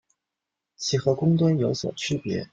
[0.77, 2.49] 其和公吨有所区别。